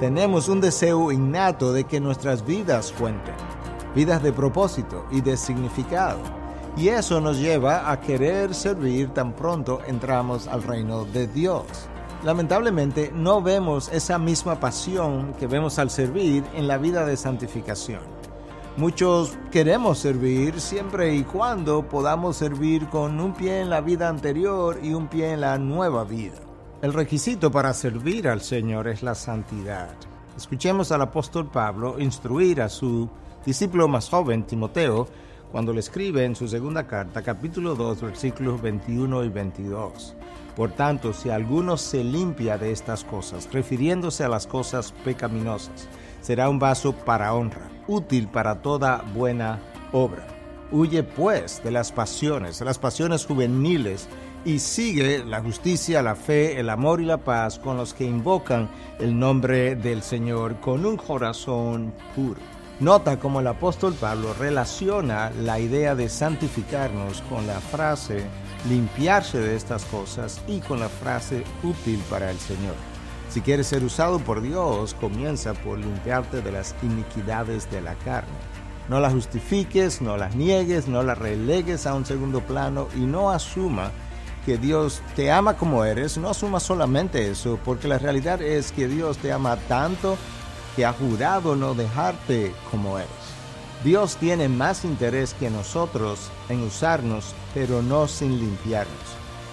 Tenemos 0.00 0.48
un 0.48 0.60
deseo 0.60 1.12
innato 1.12 1.72
de 1.72 1.84
que 1.84 2.00
nuestras 2.00 2.44
vidas 2.44 2.92
cuenten, 2.98 3.34
vidas 3.94 4.22
de 4.22 4.32
propósito 4.32 5.06
y 5.10 5.20
de 5.20 5.36
significado. 5.36 6.18
Y 6.76 6.88
eso 6.88 7.20
nos 7.20 7.38
lleva 7.38 7.90
a 7.90 8.00
querer 8.00 8.54
servir 8.54 9.10
tan 9.10 9.34
pronto 9.34 9.80
entramos 9.86 10.48
al 10.48 10.64
reino 10.64 11.04
de 11.04 11.28
Dios. 11.28 11.64
Lamentablemente 12.24 13.12
no 13.14 13.42
vemos 13.42 13.88
esa 13.92 14.18
misma 14.18 14.58
pasión 14.58 15.34
que 15.38 15.46
vemos 15.46 15.78
al 15.78 15.90
servir 15.90 16.42
en 16.54 16.66
la 16.66 16.78
vida 16.78 17.06
de 17.06 17.16
santificación. 17.16 18.00
Muchos 18.76 19.38
queremos 19.52 19.98
servir 19.98 20.60
siempre 20.60 21.14
y 21.14 21.22
cuando 21.22 21.86
podamos 21.86 22.36
servir 22.36 22.88
con 22.88 23.20
un 23.20 23.32
pie 23.32 23.60
en 23.60 23.70
la 23.70 23.80
vida 23.80 24.08
anterior 24.08 24.80
y 24.82 24.94
un 24.94 25.06
pie 25.06 25.32
en 25.32 25.42
la 25.42 25.58
nueva 25.58 26.02
vida. 26.02 26.40
El 26.84 26.92
requisito 26.92 27.50
para 27.50 27.72
servir 27.72 28.28
al 28.28 28.42
Señor 28.42 28.88
es 28.88 29.02
la 29.02 29.14
santidad. 29.14 29.88
Escuchemos 30.36 30.92
al 30.92 31.00
apóstol 31.00 31.50
Pablo 31.50 31.98
instruir 31.98 32.60
a 32.60 32.68
su 32.68 33.08
discípulo 33.46 33.88
más 33.88 34.10
joven, 34.10 34.42
Timoteo, 34.42 35.08
cuando 35.50 35.72
le 35.72 35.80
escribe 35.80 36.26
en 36.26 36.36
su 36.36 36.46
segunda 36.46 36.86
carta, 36.86 37.22
capítulo 37.22 37.74
2, 37.74 38.02
versículos 38.02 38.60
21 38.60 39.24
y 39.24 39.28
22. 39.30 40.14
Por 40.54 40.72
tanto, 40.72 41.14
si 41.14 41.30
alguno 41.30 41.78
se 41.78 42.04
limpia 42.04 42.58
de 42.58 42.70
estas 42.70 43.02
cosas, 43.02 43.48
refiriéndose 43.50 44.22
a 44.22 44.28
las 44.28 44.46
cosas 44.46 44.92
pecaminosas, 45.06 45.88
será 46.20 46.50
un 46.50 46.58
vaso 46.58 46.92
para 46.92 47.32
honra, 47.32 47.66
útil 47.88 48.28
para 48.28 48.60
toda 48.60 49.02
buena 49.14 49.58
obra. 49.90 50.26
Huye 50.70 51.02
pues 51.02 51.62
de 51.64 51.70
las 51.70 51.92
pasiones, 51.92 52.60
las 52.60 52.78
pasiones 52.78 53.24
juveniles, 53.24 54.06
y 54.44 54.58
sigue 54.58 55.24
la 55.24 55.40
justicia, 55.40 56.02
la 56.02 56.14
fe, 56.14 56.60
el 56.60 56.68
amor 56.68 57.00
y 57.00 57.04
la 57.04 57.18
paz 57.18 57.58
con 57.58 57.76
los 57.76 57.94
que 57.94 58.04
invocan 58.04 58.68
el 58.98 59.18
nombre 59.18 59.74
del 59.76 60.02
Señor 60.02 60.60
con 60.60 60.84
un 60.84 60.96
corazón 60.96 61.92
puro. 62.14 62.40
Nota 62.80 63.18
cómo 63.18 63.40
el 63.40 63.46
apóstol 63.46 63.94
Pablo 63.94 64.34
relaciona 64.34 65.30
la 65.30 65.60
idea 65.60 65.94
de 65.94 66.08
santificarnos 66.08 67.22
con 67.22 67.46
la 67.46 67.60
frase 67.60 68.24
limpiarse 68.68 69.38
de 69.38 69.56
estas 69.56 69.84
cosas 69.84 70.40
y 70.48 70.60
con 70.60 70.80
la 70.80 70.88
frase 70.88 71.44
útil 71.62 72.00
para 72.10 72.30
el 72.30 72.38
Señor. 72.38 72.74
Si 73.30 73.40
quieres 73.40 73.66
ser 73.66 73.84
usado 73.84 74.18
por 74.18 74.40
Dios, 74.40 74.94
comienza 74.94 75.54
por 75.54 75.78
limpiarte 75.78 76.40
de 76.40 76.52
las 76.52 76.74
iniquidades 76.82 77.70
de 77.70 77.80
la 77.80 77.94
carne. 77.96 78.32
No 78.88 79.00
las 79.00 79.12
justifiques, 79.12 80.02
no 80.02 80.16
las 80.16 80.34
niegues, 80.34 80.88
no 80.88 81.02
las 81.02 81.18
relegues 81.18 81.86
a 81.86 81.94
un 81.94 82.04
segundo 82.04 82.40
plano 82.40 82.88
y 82.96 83.00
no 83.00 83.30
asuma 83.30 83.90
que 84.44 84.58
Dios 84.58 85.02
te 85.16 85.30
ama 85.30 85.56
como 85.56 85.84
eres, 85.84 86.18
no 86.18 86.28
asuma 86.28 86.60
solamente 86.60 87.30
eso, 87.30 87.58
porque 87.64 87.88
la 87.88 87.98
realidad 87.98 88.42
es 88.42 88.72
que 88.72 88.88
Dios 88.88 89.18
te 89.18 89.32
ama 89.32 89.56
tanto 89.68 90.16
que 90.76 90.84
ha 90.84 90.92
jurado 90.92 91.56
no 91.56 91.74
dejarte 91.74 92.54
como 92.70 92.98
eres. 92.98 93.10
Dios 93.84 94.16
tiene 94.16 94.48
más 94.48 94.84
interés 94.84 95.34
que 95.34 95.50
nosotros 95.50 96.30
en 96.48 96.62
usarnos, 96.62 97.34
pero 97.52 97.82
no 97.82 98.08
sin 98.08 98.38
limpiarnos. 98.38 98.94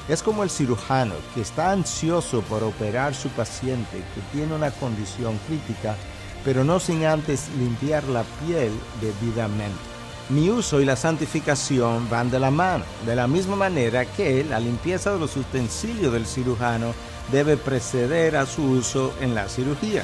Es 0.07 0.24
como 0.24 0.44
el 0.44 0.50
cirujano 0.50 1.16
que 1.35 1.41
está 1.41 1.72
ansioso 1.72 2.41
por 2.41 2.63
operar 2.63 3.13
su 3.13 3.30
paciente 3.30 3.97
que 3.97 4.22
tiene 4.31 4.56
una 4.56 4.72
condición 4.72 5.38
crítica, 5.47 5.96
pero 6.44 6.63
no 6.63 6.80
sin 6.80 7.06
antes 7.06 7.50
limpiar 7.57 8.03
la 8.06 8.24
piel 8.46 8.72
debidamente. 9.00 9.91
Mi 10.31 10.50
uso 10.50 10.80
y 10.80 10.86
la 10.86 10.96
santificación 10.96 12.09
van 12.09 12.31
de 12.31 12.40
la 12.40 12.52
mano, 12.52 12.86
de 13.06 13.18
la 13.18 13.28
misma 13.28 13.58
manera 13.58 14.06
que 14.06 14.46
la 14.46 14.62
limpieza 14.62 15.12
de 15.12 15.19
los 15.19 15.36
utensilios 15.36 16.14
del 16.14 16.25
cirujano 16.25 16.94
debe 17.34 17.58
preceder 17.58 18.38
a 18.38 18.46
su 18.46 18.64
uso 18.64 19.14
en 19.19 19.36
la 19.36 19.50
cirugía. 19.50 20.03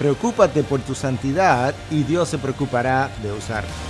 Preocúpate 0.00 0.64
por 0.64 0.80
tu 0.80 0.96
santidad 0.96 1.72
y 1.88 2.02
Dios 2.02 2.28
se 2.30 2.38
preocupará 2.38 3.12
de 3.22 3.30
usarla. 3.30 3.89